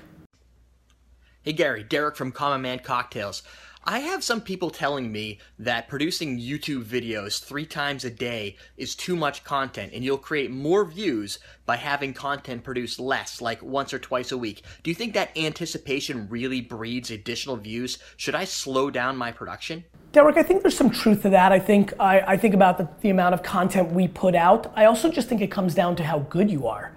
Hey 1.41 1.53
Gary, 1.53 1.83
Derek 1.83 2.15
from 2.15 2.31
Common 2.31 2.61
Man 2.61 2.77
Cocktails. 2.77 3.41
I 3.83 3.99
have 3.99 4.23
some 4.23 4.41
people 4.41 4.69
telling 4.69 5.11
me 5.11 5.39
that 5.57 5.87
producing 5.87 6.39
YouTube 6.39 6.83
videos 6.83 7.43
three 7.43 7.65
times 7.65 8.05
a 8.05 8.11
day 8.11 8.57
is 8.77 8.93
too 8.93 9.15
much 9.15 9.43
content 9.43 9.93
and 9.95 10.03
you'll 10.03 10.19
create 10.19 10.51
more 10.51 10.85
views 10.85 11.39
by 11.65 11.77
having 11.77 12.13
content 12.13 12.63
produced 12.63 12.99
less, 12.99 13.41
like 13.41 13.63
once 13.63 13.95
or 13.95 13.97
twice 13.97 14.31
a 14.31 14.37
week. 14.37 14.61
Do 14.83 14.91
you 14.91 14.95
think 14.95 15.15
that 15.15 15.35
anticipation 15.35 16.29
really 16.29 16.61
breeds 16.61 17.09
additional 17.09 17.55
views? 17.55 17.97
Should 18.17 18.35
I 18.35 18.43
slow 18.43 18.91
down 18.91 19.17
my 19.17 19.31
production? 19.31 19.83
Derek, 20.11 20.37
I 20.37 20.43
think 20.43 20.61
there's 20.61 20.77
some 20.77 20.91
truth 20.91 21.23
to 21.23 21.29
that. 21.31 21.51
I 21.51 21.57
think 21.57 21.93
I, 21.99 22.19
I 22.19 22.37
think 22.37 22.53
about 22.53 22.77
the, 22.77 22.87
the 23.01 23.09
amount 23.09 23.33
of 23.33 23.41
content 23.41 23.91
we 23.91 24.07
put 24.07 24.35
out. 24.35 24.71
I 24.75 24.85
also 24.85 25.09
just 25.09 25.27
think 25.27 25.41
it 25.41 25.49
comes 25.49 25.73
down 25.73 25.95
to 25.95 26.03
how 26.03 26.19
good 26.19 26.51
you 26.51 26.67
are. 26.67 26.91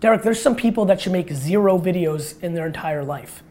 Derek, 0.00 0.22
there's 0.22 0.40
some 0.40 0.56
people 0.56 0.86
that 0.86 1.00
should 1.00 1.12
make 1.12 1.30
zero 1.30 1.78
videos 1.78 2.40
in 2.42 2.54
their 2.54 2.66
entire 2.66 3.04
life. 3.04 3.42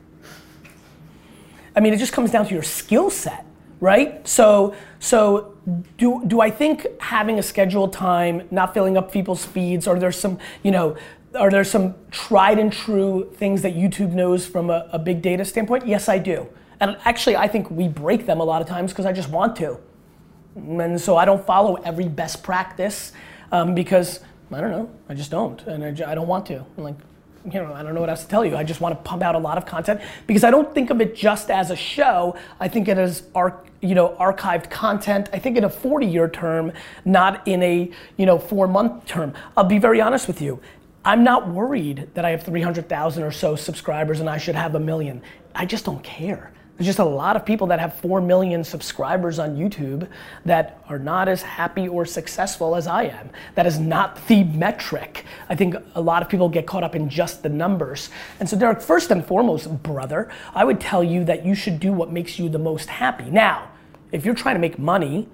I 1.75 1.79
mean, 1.79 1.93
it 1.93 1.97
just 1.97 2.11
comes 2.11 2.31
down 2.31 2.47
to 2.47 2.53
your 2.53 2.63
skill 2.63 3.09
set, 3.09 3.45
right? 3.79 4.27
So, 4.27 4.75
so 4.99 5.55
do, 5.97 6.23
do 6.25 6.41
I 6.41 6.49
think 6.49 6.87
having 6.99 7.37
a 7.37 7.43
scheduled 7.43 7.93
time, 7.93 8.47
not 8.49 8.73
filling 8.73 8.97
up 8.97 9.11
people's 9.11 9.45
feeds, 9.45 9.87
or 9.87 9.99
there's 9.99 10.17
some, 10.17 10.39
you 10.63 10.71
know, 10.71 10.97
are 11.35 11.51
there 11.51 11.63
some 11.63 11.93
tried 12.09 12.57
and 12.57 12.73
true 12.73 13.31
things 13.35 13.61
that 13.61 13.75
YouTube 13.75 14.13
knows 14.13 14.47
from 14.47 14.71
a, 14.71 14.89
a 14.91 14.97
big 14.97 15.21
data 15.21 15.45
standpoint? 15.45 15.85
Yes, 15.85 16.09
I 16.09 16.17
do. 16.17 16.47
And 16.79 16.97
actually, 17.05 17.35
I 17.35 17.47
think 17.47 17.69
we 17.69 17.87
break 17.87 18.25
them 18.25 18.39
a 18.39 18.43
lot 18.43 18.61
of 18.61 18.67
times 18.67 18.91
because 18.91 19.05
I 19.05 19.13
just 19.13 19.29
want 19.29 19.55
to. 19.57 19.77
And 20.55 20.99
so 20.99 21.17
I 21.17 21.25
don't 21.25 21.45
follow 21.45 21.75
every 21.75 22.07
best 22.07 22.41
practice 22.41 23.11
um, 23.51 23.75
because 23.75 24.21
I 24.51 24.61
don't 24.61 24.71
know, 24.71 24.89
I 25.07 25.13
just 25.13 25.31
don't, 25.31 25.61
and 25.67 25.83
I, 25.83 26.11
I 26.11 26.15
don't 26.15 26.27
want 26.27 26.45
to. 26.47 26.65
I'm 26.77 26.83
like, 26.83 26.95
you 27.45 27.53
know, 27.53 27.73
I 27.73 27.83
don't 27.83 27.93
know 27.93 28.01
what 28.01 28.09
else 28.09 28.23
to 28.23 28.29
tell 28.29 28.45
you. 28.45 28.57
I 28.57 28.63
just 28.63 28.81
want 28.81 28.97
to 28.97 29.09
pump 29.09 29.23
out 29.23 29.35
a 29.35 29.39
lot 29.39 29.57
of 29.57 29.65
content 29.65 30.01
because 30.27 30.43
I 30.43 30.51
don't 30.51 30.73
think 30.73 30.89
of 30.89 30.99
it 31.01 31.15
just 31.15 31.49
as 31.49 31.71
a 31.71 31.75
show. 31.75 32.35
I 32.59 32.67
think 32.67 32.87
it 32.87 32.97
as 32.97 33.23
arc, 33.33 33.67
you 33.81 33.95
know, 33.95 34.09
archived 34.19 34.69
content. 34.69 35.29
I 35.31 35.39
think 35.39 35.55
in 35.55 35.63
a 35.63 35.69
40-year 35.69 36.29
term, 36.29 36.73
not 37.05 37.47
in 37.47 37.63
a 37.63 37.91
you 38.17 38.25
know 38.25 38.39
four-month 38.39 39.05
term. 39.05 39.33
I'll 39.55 39.63
be 39.63 39.79
very 39.79 40.01
honest 40.01 40.27
with 40.27 40.41
you. 40.41 40.59
I'm 41.05 41.23
not 41.23 41.47
worried 41.47 42.09
that 42.13 42.25
I 42.25 42.31
have 42.31 42.43
300,000 42.43 43.23
or 43.23 43.31
so 43.31 43.55
subscribers 43.55 44.19
and 44.19 44.29
I 44.29 44.37
should 44.37 44.55
have 44.55 44.75
a 44.75 44.79
million. 44.79 45.21
I 45.55 45.65
just 45.65 45.85
don't 45.85 46.03
care. 46.03 46.51
There's 46.79 46.87
just 46.87 46.99
a 46.99 47.03
lot 47.03 47.35
of 47.35 47.45
people 47.45 47.67
that 47.67 47.81
have 47.81 47.93
4 47.95 48.21
million 48.21 48.63
subscribers 48.63 49.37
on 49.37 49.57
YouTube 49.57 50.07
that 50.45 50.81
are 50.87 50.97
not 50.97 51.27
as 51.27 51.41
happy 51.41 51.89
or 51.89 52.05
successful 52.05 52.73
as 52.73 52.87
I 52.87 53.03
am. 53.03 53.31
That 53.55 53.65
is 53.65 53.79
not 53.79 54.25
the 54.29 54.45
metric. 54.45 55.25
I 55.49 55.55
think 55.55 55.75
a 55.95 55.99
lot 55.99 56.23
of 56.23 56.29
people 56.29 56.47
get 56.47 56.65
caught 56.65 56.85
up 56.85 56.95
in 56.95 57.09
just 57.09 57.43
the 57.43 57.49
numbers. 57.49 58.09
And 58.39 58.47
so, 58.47 58.57
Derek, 58.57 58.81
first 58.81 59.11
and 59.11 59.25
foremost, 59.25 59.83
brother, 59.83 60.31
I 60.55 60.63
would 60.63 60.79
tell 60.79 61.03
you 61.03 61.25
that 61.25 61.45
you 61.45 61.53
should 61.53 61.81
do 61.81 61.91
what 61.91 62.13
makes 62.13 62.39
you 62.39 62.47
the 62.47 62.59
most 62.59 62.87
happy. 62.87 63.29
Now, 63.29 63.69
if 64.13 64.23
you're 64.23 64.33
trying 64.33 64.55
to 64.55 64.61
make 64.61 64.79
money, 64.79 65.27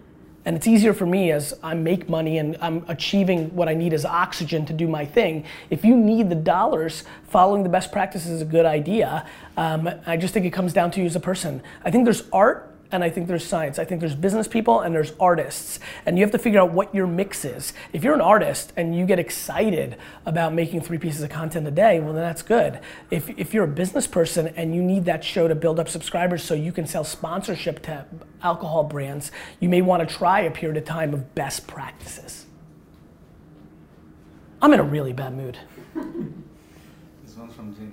and 0.46 0.56
it's 0.56 0.68
easier 0.68 0.94
for 0.94 1.06
me 1.08 1.32
as 1.32 1.54
I 1.64 1.74
make 1.74 2.08
money 2.08 2.38
and 2.38 2.56
I'm 2.62 2.86
achieving 2.88 3.54
what 3.56 3.68
I 3.68 3.74
need 3.74 3.94
as 3.94 4.06
oxygen 4.06 4.66
to 4.68 4.74
do 4.74 4.88
my 4.88 5.04
thing. 5.04 5.44
If 5.70 5.84
you 5.84 5.96
need 5.98 6.30
the 6.30 6.36
dollars, 6.36 7.04
following 7.28 7.64
the 7.64 7.70
best 7.70 7.92
practices 7.92 8.32
is 8.32 8.42
a 8.44 8.46
good 8.46 8.66
idea. 8.66 9.28
Um, 9.58 9.90
I 10.06 10.18
just 10.18 10.34
think 10.34 10.46
it 10.46 10.52
comes 10.52 10.72
down 10.72 10.92
to 10.92 11.00
you 11.00 11.08
as 11.08 11.16
a 11.16 11.20
person. 11.20 11.64
I 11.84 11.90
think 11.90 12.06
there's 12.06 12.30
art 12.32 12.75
and 12.92 13.04
I 13.04 13.10
think 13.10 13.28
there's 13.28 13.46
science. 13.46 13.80
I 13.80 13.86
think 13.86 14.00
there's 14.00 14.16
business 14.16 14.48
people 14.48 14.82
and 14.82 14.94
there's 14.94 15.14
artists. 15.20 15.80
And 16.06 16.18
you 16.18 16.24
have 16.24 16.32
to 16.32 16.38
figure 16.38 16.60
out 16.60 16.72
what 16.72 16.94
your 16.94 17.08
mix 17.08 17.44
is. 17.44 17.74
If 17.94 18.04
you're 18.04 18.14
an 18.14 18.22
artist 18.22 18.74
and 18.78 18.96
you 18.96 19.06
get 19.06 19.20
excited 19.20 19.98
about 20.26 20.54
making 20.54 20.82
three 20.82 20.98
pieces 20.98 21.24
of 21.24 21.30
content 21.30 21.68
a 21.68 21.72
day, 21.72 22.00
well, 22.00 22.14
then 22.14 22.22
that's 22.22 22.42
good. 22.42 22.80
If, 23.10 23.30
if 23.38 23.54
you're 23.54 23.64
a 23.64 23.68
business 23.68 24.08
person 24.08 24.48
and 24.56 24.76
you 24.76 24.84
need 24.84 25.06
that 25.06 25.24
show 25.24 25.48
to 25.48 25.56
build 25.56 25.80
up 25.80 25.90
subscribers 25.90 26.44
so 26.44 26.54
you 26.54 26.72
can 26.72 26.86
sell 26.86 27.04
sponsorship 27.04 27.82
to 27.84 28.06
alcohol 28.44 28.84
brands, 28.84 29.32
you 29.60 29.68
may 29.68 29.82
want 29.82 30.08
to 30.08 30.16
try 30.16 30.42
a 30.42 30.52
period 30.52 30.78
of 30.78 30.86
time 30.86 31.14
of 31.14 31.34
best 31.34 31.68
practices. 31.68 32.46
I'm 34.62 34.74
in 34.74 34.80
a 34.80 34.84
really 34.84 35.14
bad 35.14 35.36
mood. 35.36 35.58
This 37.26 37.36
one's 37.36 37.54
from 37.56 37.76
Jenny. 37.76 37.92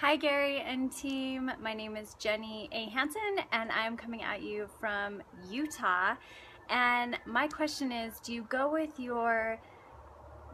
Hi, 0.00 0.14
Gary 0.14 0.60
and 0.60 0.92
team. 0.92 1.50
My 1.60 1.74
name 1.74 1.96
is 1.96 2.14
Jenny 2.20 2.68
A. 2.70 2.88
Hansen, 2.88 3.40
and 3.50 3.72
I'm 3.72 3.96
coming 3.96 4.22
at 4.22 4.42
you 4.42 4.68
from 4.78 5.20
Utah. 5.50 6.14
And 6.70 7.18
my 7.26 7.48
question 7.48 7.90
is 7.90 8.20
do 8.20 8.32
you 8.32 8.46
go 8.48 8.70
with 8.70 9.00
your 9.00 9.58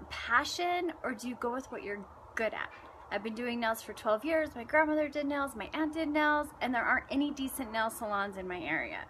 passion 0.09 0.95
or 1.03 1.13
do 1.13 1.29
you 1.29 1.37
go 1.41 1.53
with 1.53 1.71
what 1.71 1.83
you're 1.83 2.03
good 2.35 2.55
at? 2.55 2.71
I've 3.11 3.23
been 3.23 3.35
doing 3.35 3.61
nails 3.61 3.83
for 3.83 3.93
12 3.93 4.25
years. 4.25 4.49
My 4.57 4.65
grandmother 4.65 5.11
did 5.11 5.27
nails, 5.27 5.55
my 5.55 5.69
aunt 5.75 5.93
did 5.93 6.09
nails, 6.09 6.49
and 6.63 6.75
there 6.75 6.83
aren't 6.83 7.05
any 7.11 7.31
decent 7.31 7.71
nail 7.71 7.91
salons 7.91 8.39
in 8.39 8.49
my 8.49 8.61
area. 8.61 9.01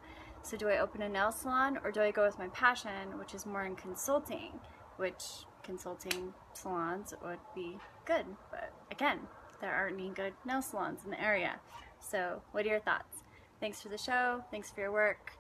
So, 0.42 0.56
do 0.56 0.68
I 0.68 0.78
open 0.78 1.02
a 1.02 1.08
nail 1.08 1.30
salon 1.30 1.78
or 1.84 1.92
do 1.92 2.00
I 2.00 2.10
go 2.10 2.26
with 2.26 2.40
my 2.40 2.48
passion, 2.48 3.18
which 3.20 3.34
is 3.34 3.46
more 3.46 3.66
in 3.66 3.76
consulting, 3.76 4.58
which 4.96 5.22
consulting 5.62 6.34
salons 6.54 7.14
would 7.24 7.38
be 7.54 7.78
good. 8.04 8.26
But 8.50 8.72
again, 8.90 9.20
there 9.60 9.74
aren't 9.74 9.98
any 9.98 10.10
good 10.10 10.32
nail 10.44 10.62
salons 10.62 11.00
in 11.04 11.10
the 11.10 11.22
area. 11.22 11.56
So, 12.00 12.42
what 12.52 12.64
are 12.64 12.68
your 12.68 12.80
thoughts? 12.80 13.18
Thanks 13.60 13.80
for 13.80 13.88
the 13.88 13.98
show. 13.98 14.44
Thanks 14.50 14.70
for 14.70 14.80
your 14.80 14.92
work. 14.92 15.32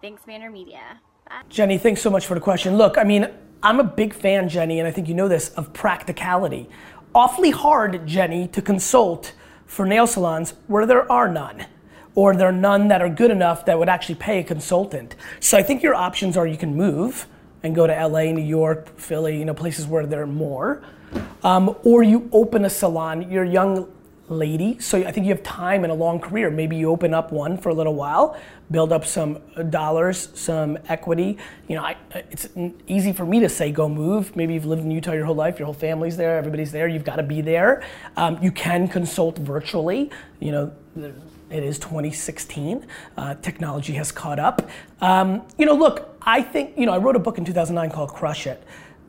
Thanks, 0.00 0.22
VaynerMedia. 0.22 0.98
Bye. 1.28 1.42
Jenny, 1.48 1.78
thanks 1.78 2.02
so 2.02 2.10
much 2.10 2.26
for 2.26 2.34
the 2.34 2.40
question. 2.40 2.76
Look, 2.76 2.98
I 2.98 3.04
mean, 3.04 3.28
I'm 3.62 3.80
a 3.80 3.84
big 3.84 4.14
fan, 4.14 4.48
Jenny, 4.48 4.78
and 4.78 4.86
I 4.86 4.90
think 4.90 5.08
you 5.08 5.14
know 5.14 5.28
this, 5.28 5.48
of 5.50 5.72
practicality. 5.72 6.68
Awfully 7.14 7.50
hard, 7.50 8.06
Jenny, 8.06 8.48
to 8.48 8.60
consult 8.60 9.32
for 9.66 9.86
nail 9.86 10.06
salons 10.06 10.54
where 10.66 10.86
there 10.86 11.10
are 11.10 11.28
none, 11.28 11.66
or 12.14 12.36
there 12.36 12.48
are 12.48 12.52
none 12.52 12.88
that 12.88 13.00
are 13.00 13.08
good 13.08 13.30
enough 13.30 13.64
that 13.66 13.78
would 13.78 13.88
actually 13.88 14.16
pay 14.16 14.40
a 14.40 14.44
consultant. 14.44 15.16
So 15.40 15.56
I 15.56 15.62
think 15.62 15.82
your 15.82 15.94
options 15.94 16.36
are 16.36 16.46
you 16.46 16.58
can 16.58 16.76
move 16.76 17.26
and 17.62 17.74
go 17.74 17.86
to 17.86 18.06
LA, 18.06 18.24
New 18.24 18.44
York, 18.44 18.98
Philly, 18.98 19.38
you 19.38 19.44
know, 19.44 19.54
places 19.54 19.86
where 19.86 20.06
there 20.06 20.22
are 20.22 20.26
more, 20.26 20.82
um, 21.42 21.76
or 21.84 22.02
you 22.02 22.28
open 22.32 22.64
a 22.64 22.70
salon. 22.70 23.30
You're 23.30 23.44
a 23.44 23.50
young 23.50 23.88
lady, 24.28 24.78
so 24.78 24.98
I 24.98 25.12
think 25.12 25.26
you 25.26 25.32
have 25.32 25.42
time 25.42 25.84
and 25.84 25.92
a 25.92 25.94
long 25.94 26.18
career. 26.18 26.50
Maybe 26.50 26.76
you 26.76 26.90
open 26.90 27.12
up 27.12 27.30
one 27.30 27.58
for 27.58 27.68
a 27.68 27.74
little 27.74 27.94
while, 27.94 28.38
build 28.70 28.92
up 28.92 29.04
some 29.04 29.38
dollars, 29.68 30.30
some 30.34 30.78
equity. 30.88 31.36
You 31.68 31.76
know, 31.76 31.82
I, 31.82 31.96
it's 32.30 32.48
easy 32.86 33.12
for 33.12 33.26
me 33.26 33.40
to 33.40 33.48
say 33.48 33.70
go 33.70 33.88
move. 33.88 34.34
Maybe 34.34 34.54
you've 34.54 34.64
lived 34.64 34.82
in 34.82 34.90
Utah 34.90 35.12
your 35.12 35.26
whole 35.26 35.34
life, 35.34 35.58
your 35.58 35.66
whole 35.66 35.74
family's 35.74 36.16
there, 36.16 36.38
everybody's 36.38 36.72
there. 36.72 36.88
You've 36.88 37.04
got 37.04 37.16
to 37.16 37.22
be 37.22 37.40
there. 37.40 37.84
Um, 38.16 38.42
you 38.42 38.50
can 38.50 38.88
consult 38.88 39.38
virtually. 39.38 40.10
You 40.40 40.52
know. 40.52 40.72
It 41.50 41.62
is 41.62 41.78
2016. 41.78 42.84
Uh, 43.16 43.34
technology 43.34 43.92
has 43.92 44.10
caught 44.10 44.40
up. 44.40 44.68
Um, 45.00 45.42
you 45.56 45.66
know, 45.66 45.74
look, 45.74 46.16
I 46.22 46.42
think, 46.42 46.76
you 46.76 46.84
know, 46.84 46.92
I 46.92 46.98
wrote 46.98 47.14
a 47.14 47.20
book 47.20 47.38
in 47.38 47.44
2009 47.44 47.94
called 47.94 48.12
Crush 48.12 48.48
It 48.48 48.60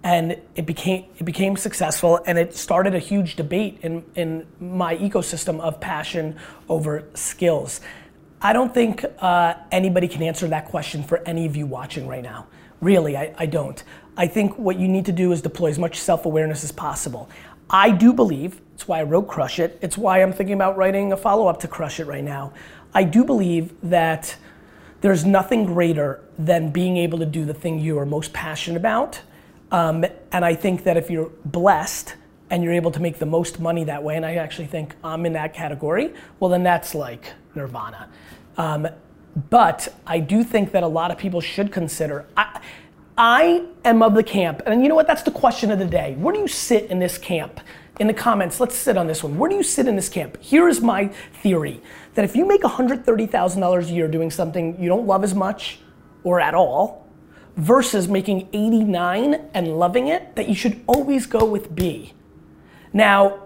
and 0.05 0.37
it 0.55 0.67
became 0.67 1.03
it 1.17 1.23
became 1.25 1.57
successful 1.57 2.19
and 2.27 2.37
it 2.37 2.55
started 2.55 2.93
a 2.93 2.99
huge 2.99 3.35
debate 3.35 3.79
in 3.81 4.05
in 4.15 4.45
my 4.59 4.95
ecosystem 4.97 5.59
of 5.59 5.81
passion 5.81 6.37
over 6.69 7.03
skills. 7.15 7.81
I 8.39 8.53
don't 8.53 8.71
think 8.71 9.03
uh, 9.19 9.55
anybody 9.71 10.07
can 10.07 10.21
answer 10.21 10.47
that 10.49 10.67
question 10.67 11.03
for 11.03 11.17
any 11.25 11.47
of 11.47 11.55
you 11.55 11.65
watching 11.65 12.07
right 12.07 12.21
now. 12.21 12.45
Really, 12.81 13.17
I, 13.17 13.33
I 13.39 13.47
don't. 13.47 13.83
I 14.15 14.27
think 14.27 14.59
what 14.59 14.77
you 14.77 14.87
need 14.87 15.05
to 15.07 15.11
do 15.11 15.31
is 15.31 15.41
deploy 15.41 15.69
as 15.69 15.79
much 15.79 15.99
self-awareness 15.99 16.63
as 16.63 16.71
possible. 16.71 17.27
I 17.69 17.89
do 17.89 18.13
believe, 18.13 18.61
it's 18.75 18.87
why 18.87 18.99
I 18.99 19.03
wrote 19.03 19.27
Crush 19.27 19.57
It, 19.57 19.79
it's 19.81 19.97
why 19.97 20.21
I'm 20.21 20.31
thinking 20.31 20.53
about 20.53 20.77
writing 20.77 21.13
a 21.13 21.17
follow-up 21.17 21.59
to 21.61 21.67
Crush 21.67 21.99
It 21.99 22.05
right 22.05 22.23
now. 22.23 22.53
I 22.93 23.03
do 23.03 23.23
believe 23.23 23.73
that 23.81 24.35
there's 25.01 25.25
nothing 25.25 25.65
greater 25.65 26.21
than 26.37 26.69
being 26.69 26.97
able 26.97 27.17
to 27.19 27.25
do 27.25 27.45
the 27.45 27.53
thing 27.53 27.79
you 27.79 27.97
are 27.97 28.05
most 28.05 28.33
passionate 28.33 28.77
about 28.77 29.21
um, 29.71 30.05
and 30.31 30.45
I 30.45 30.55
think 30.55 30.83
that 30.83 30.97
if 30.97 31.09
you're 31.09 31.31
blessed 31.45 32.15
and 32.49 32.63
you're 32.63 32.73
able 32.73 32.91
to 32.91 32.99
make 32.99 33.19
the 33.19 33.25
most 33.25 33.59
money 33.59 33.83
that 33.85 34.03
way, 34.03 34.15
and 34.15 34.25
I 34.25 34.35
actually 34.35 34.67
think 34.67 34.95
I'm 35.03 35.25
in 35.25 35.33
that 35.33 35.53
category, 35.53 36.13
well, 36.39 36.49
then 36.49 36.63
that's 36.63 36.93
like 36.93 37.33
nirvana. 37.55 38.09
Um, 38.57 38.87
but 39.49 39.93
I 40.07 40.19
do 40.19 40.43
think 40.43 40.71
that 40.71 40.83
a 40.83 40.87
lot 40.87 41.11
of 41.11 41.17
people 41.17 41.41
should 41.41 41.71
consider. 41.71 42.25
I, 42.37 42.61
I 43.17 43.65
am 43.83 44.01
of 44.01 44.13
the 44.13 44.23
camp, 44.23 44.61
and 44.65 44.81
you 44.81 44.89
know 44.89 44.95
what? 44.95 45.07
That's 45.07 45.23
the 45.23 45.31
question 45.31 45.71
of 45.71 45.79
the 45.79 45.85
day. 45.85 46.15
Where 46.17 46.33
do 46.33 46.39
you 46.39 46.47
sit 46.47 46.89
in 46.89 46.99
this 46.99 47.17
camp? 47.17 47.59
In 47.99 48.07
the 48.07 48.13
comments, 48.13 48.59
let's 48.59 48.75
sit 48.75 48.97
on 48.97 49.07
this 49.07 49.23
one. 49.23 49.37
Where 49.37 49.49
do 49.49 49.55
you 49.55 49.63
sit 49.63 49.87
in 49.87 49.95
this 49.95 50.09
camp? 50.09 50.37
Here 50.41 50.67
is 50.67 50.81
my 50.81 51.07
theory 51.41 51.81
that 52.13 52.25
if 52.25 52.35
you 52.35 52.45
make 52.45 52.61
$130,000 52.61 53.83
a 53.83 53.93
year 53.93 54.07
doing 54.09 54.29
something 54.29 54.81
you 54.81 54.89
don't 54.89 55.07
love 55.07 55.23
as 55.23 55.33
much 55.33 55.79
or 56.25 56.41
at 56.41 56.53
all, 56.53 57.04
versus 57.55 58.07
making 58.07 58.49
89 58.53 59.49
and 59.53 59.79
loving 59.79 60.07
it, 60.07 60.35
that 60.35 60.49
you 60.49 60.55
should 60.55 60.81
always 60.87 61.25
go 61.25 61.45
with 61.45 61.73
B. 61.73 62.13
Now, 62.91 63.41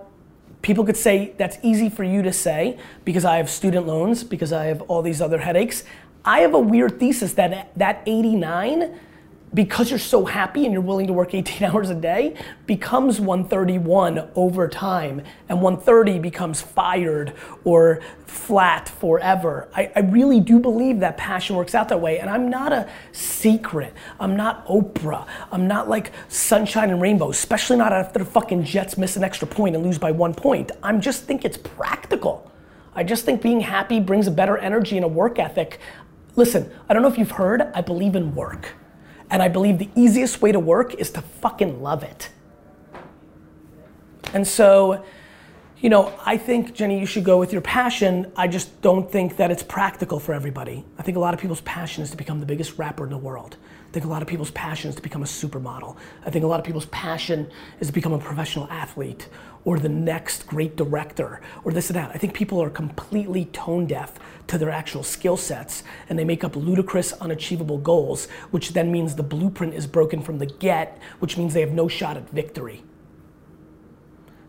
people 0.61 0.85
could 0.85 0.97
say 0.97 1.33
that's 1.37 1.57
easy 1.63 1.89
for 1.89 2.03
you 2.03 2.21
to 2.21 2.33
say 2.33 2.77
because 3.05 3.25
I 3.25 3.37
have 3.37 3.49
student 3.49 3.87
loans, 3.87 4.23
because 4.23 4.51
I 4.51 4.65
have 4.65 4.81
all 4.83 5.01
these 5.01 5.21
other 5.21 5.39
headaches. 5.39 5.83
I 6.25 6.39
have 6.39 6.53
a 6.53 6.59
weird 6.59 6.99
thesis 6.99 7.33
that 7.33 7.71
that 7.77 8.03
89 8.05 8.99
because 9.53 9.89
you're 9.89 9.99
so 9.99 10.25
happy 10.25 10.65
and 10.65 10.73
you're 10.73 10.81
willing 10.81 11.07
to 11.07 11.13
work 11.13 11.33
18 11.33 11.63
hours 11.69 11.89
a 11.89 11.95
day 11.95 12.35
becomes 12.67 13.19
131 13.19 14.29
over 14.35 14.67
time. 14.67 15.23
And 15.47 15.61
130 15.61 16.19
becomes 16.19 16.61
fired 16.61 17.33
or 17.63 18.01
flat 18.25 18.87
forever. 18.87 19.69
I, 19.73 19.91
I, 19.95 19.99
really 20.01 20.39
do 20.39 20.59
believe 20.59 20.99
that 20.99 21.17
passion 21.17 21.55
works 21.55 21.73
out 21.73 21.89
that 21.89 21.99
way. 21.99 22.19
And 22.19 22.29
i'm 22.29 22.47
not 22.47 22.71
a 22.71 22.87
secret. 23.11 23.93
I'm 24.19 24.35
not 24.35 24.67
oprah. 24.67 25.27
I'm 25.51 25.67
not 25.67 25.89
like 25.89 26.11
sunshine 26.27 26.91
and 26.91 27.01
rainbow 27.01 27.31
especially 27.31 27.77
not 27.77 27.91
after 27.91 28.19
the 28.19 28.25
fucking 28.25 28.63
jets 28.63 28.97
miss 28.97 29.17
an 29.17 29.23
extra 29.23 29.47
point 29.47 29.75
and 29.75 29.83
lose 29.83 29.97
by 29.97 30.11
one 30.11 30.33
point. 30.33 30.71
I'm 30.83 31.01
just 31.01 31.23
think 31.23 31.43
it's 31.43 31.57
practical. 31.57 32.51
I 32.93 33.03
just 33.03 33.25
think 33.25 33.41
being 33.41 33.61
happy 33.61 33.99
brings 33.99 34.27
a 34.27 34.31
better 34.31 34.57
energy 34.57 34.95
and 34.95 35.05
a 35.05 35.07
work 35.07 35.39
ethic. 35.39 35.79
Listen 36.35 36.71
i 36.87 36.93
don't 36.93 37.01
know 37.01 37.09
if 37.09 37.17
you've 37.17 37.31
heard 37.31 37.63
i 37.73 37.81
believe 37.81 38.15
in 38.15 38.35
work 38.35 38.73
and 39.29 39.41
I 39.41 39.47
believe 39.47 39.77
the 39.77 39.89
easiest 39.95 40.41
way 40.41 40.51
to 40.51 40.59
work 40.59 40.93
is 40.95 41.11
to 41.11 41.21
fucking 41.21 41.81
love 41.81 42.03
it. 42.03 42.29
And 44.33 44.47
so, 44.47 45.03
you 45.81 45.89
know, 45.89 46.13
I 46.25 46.35
think, 46.37 46.73
Jenny, 46.73 46.99
you 46.99 47.05
should 47.05 47.23
go 47.23 47.37
with 47.37 47.53
your 47.53 47.61
passion. 47.61 48.31
I 48.35 48.49
just 48.49 48.81
don't 48.81 49.09
think 49.09 49.37
that 49.37 49.49
it's 49.49 49.63
practical 49.63 50.19
for 50.19 50.33
everybody. 50.33 50.83
I 50.97 51.03
think 51.03 51.15
a 51.15 51.21
lot 51.21 51.33
of 51.33 51.39
people's 51.39 51.61
passion 51.61 52.03
is 52.03 52.11
to 52.11 52.17
become 52.17 52.41
the 52.41 52.45
biggest 52.45 52.77
rapper 52.77 53.05
in 53.05 53.11
the 53.11 53.17
world. 53.17 53.55
I 53.87 53.91
think 53.91 54.05
a 54.05 54.09
lot 54.09 54.21
of 54.21 54.27
people's 54.27 54.51
passion 54.51 54.89
is 54.89 54.95
to 54.97 55.01
become 55.01 55.23
a 55.23 55.25
supermodel. 55.25 55.95
I 56.25 56.29
think 56.29 56.43
a 56.43 56.47
lot 56.47 56.59
of 56.59 56.65
people's 56.65 56.87
passion 56.87 57.49
is 57.79 57.87
to 57.87 57.93
become 57.93 58.11
a 58.11 58.19
professional 58.19 58.67
athlete 58.69 59.29
or 59.63 59.79
the 59.79 59.89
next 59.89 60.47
great 60.47 60.75
director 60.75 61.41
or 61.63 61.71
this 61.71 61.89
and 61.89 61.95
that. 61.95 62.11
I 62.13 62.17
think 62.17 62.33
people 62.33 62.61
are 62.61 62.69
completely 62.69 63.45
tone 63.45 63.87
deaf 63.87 64.19
to 64.47 64.57
their 64.57 64.69
actual 64.69 65.03
skill 65.03 65.37
sets 65.37 65.83
and 66.09 66.19
they 66.19 66.25
make 66.25 66.43
up 66.43 66.57
ludicrous, 66.57 67.13
unachievable 67.13 67.77
goals, 67.77 68.27
which 68.51 68.73
then 68.73 68.91
means 68.91 69.15
the 69.15 69.23
blueprint 69.23 69.73
is 69.73 69.87
broken 69.87 70.21
from 70.21 70.39
the 70.39 70.45
get, 70.45 70.99
which 71.19 71.37
means 71.37 71.53
they 71.53 71.61
have 71.61 71.71
no 71.71 71.87
shot 71.87 72.17
at 72.17 72.29
victory. 72.29 72.83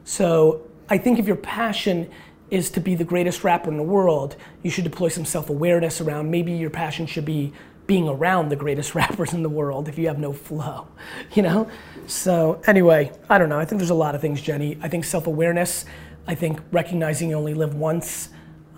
So 0.05 0.70
I 0.91 0.99
think 0.99 1.19
if 1.21 1.27
your 1.27 1.37
passion 1.37 2.11
is 2.51 2.69
to 2.71 2.81
be 2.81 2.97
the 2.97 3.05
greatest 3.05 3.45
rapper 3.45 3.71
in 3.71 3.77
the 3.77 3.83
world, 3.83 4.35
you 4.63 4.71
should 4.71 4.85
deploy 4.85 5.09
some 5.09 5.25
self 5.25 5.49
awareness 5.49 6.01
around 6.01 6.31
maybe 6.31 6.53
your 6.53 6.71
passion 6.71 7.07
should 7.07 7.25
be 7.25 7.53
being 7.87 8.09
around 8.09 8.49
the 8.49 8.57
greatest 8.57 8.95
rappers 8.97 9.33
in 9.33 9.43
the 9.43 9.49
world 9.49 9.89
if 9.89 9.97
you 9.99 10.09
have 10.09 10.19
no 10.19 10.33
flow, 10.33 10.89
you 11.35 11.43
know? 11.43 11.71
So, 12.07 12.61
anyway, 12.67 13.13
I 13.29 13.39
don't 13.39 13.49
know. 13.49 13.59
I 13.59 13.65
think 13.65 13.79
there's 13.79 13.91
a 13.91 13.95
lot 13.95 14.15
of 14.15 14.21
things, 14.21 14.43
Jenny. 14.43 14.79
I 14.83 14.89
think 14.89 15.05
self 15.05 15.29
awareness, 15.29 15.85
I 16.27 16.35
think 16.35 16.61
recognizing 16.73 17.31
you 17.31 17.37
only 17.37 17.55
live 17.55 17.75
once, 17.75 18.31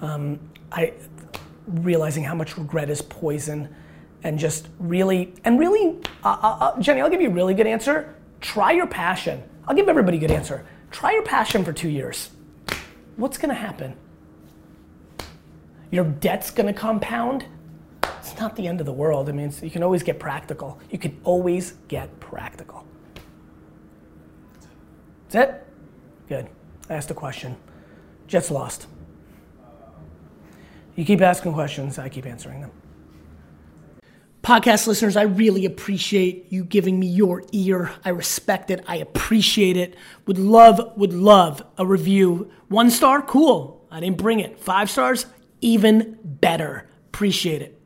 um, 0.02 0.38
I, 0.70 0.92
realizing 1.66 2.24
how 2.24 2.34
much 2.34 2.58
regret 2.58 2.90
is 2.90 3.00
poison, 3.00 3.74
and 4.22 4.38
just 4.38 4.68
really, 4.78 5.34
and 5.44 5.58
really, 5.58 5.98
uh, 6.24 6.28
uh, 6.42 6.56
uh, 6.60 6.80
Jenny, 6.80 7.00
I'll 7.00 7.10
give 7.10 7.22
you 7.22 7.28
a 7.30 7.32
really 7.32 7.54
good 7.54 7.66
answer. 7.66 8.14
Try 8.40 8.72
your 8.72 8.86
passion. 8.86 9.42
I'll 9.66 9.74
give 9.74 9.88
everybody 9.88 10.18
a 10.18 10.20
good 10.20 10.30
answer. 10.30 10.66
Try 10.92 11.12
your 11.12 11.22
passion 11.22 11.64
for 11.64 11.72
two 11.72 11.88
years. 11.88 12.30
What's 13.16 13.38
gonna 13.38 13.54
happen? 13.54 13.96
Your 15.90 16.04
debt's 16.04 16.50
gonna 16.50 16.72
compound? 16.72 17.46
It's 18.18 18.38
not 18.38 18.54
the 18.54 18.68
end 18.68 18.80
of 18.80 18.86
the 18.86 18.92
world. 18.92 19.28
I 19.28 19.32
mean, 19.32 19.52
you 19.62 19.70
can 19.70 19.82
always 19.82 20.02
get 20.02 20.18
practical. 20.18 20.78
You 20.90 20.98
can 20.98 21.18
always 21.24 21.72
get 21.88 22.20
practical. 22.20 22.86
That's 25.28 25.50
it? 25.50 25.66
Good. 26.28 26.48
I 26.88 26.94
asked 26.94 27.10
a 27.10 27.14
question. 27.14 27.56
Jets 28.26 28.50
lost. 28.50 28.86
You 30.94 31.04
keep 31.04 31.20
asking 31.20 31.54
questions, 31.54 31.98
I 31.98 32.08
keep 32.08 32.26
answering 32.26 32.60
them. 32.60 32.70
Podcast 34.42 34.88
listeners, 34.88 35.16
I 35.16 35.22
really 35.22 35.64
appreciate 35.64 36.50
you 36.50 36.64
giving 36.64 36.98
me 36.98 37.06
your 37.06 37.44
ear. 37.52 37.92
I 38.04 38.08
respect 38.08 38.72
it. 38.72 38.84
I 38.88 38.96
appreciate 38.96 39.76
it. 39.76 39.94
Would 40.26 40.38
love, 40.38 40.96
would 40.96 41.12
love 41.12 41.64
a 41.78 41.86
review. 41.86 42.50
One 42.66 42.90
star, 42.90 43.22
cool. 43.22 43.86
I 43.88 44.00
didn't 44.00 44.18
bring 44.18 44.40
it. 44.40 44.58
Five 44.58 44.90
stars, 44.90 45.26
even 45.60 46.18
better. 46.24 46.88
Appreciate 47.06 47.62
it. 47.62 47.81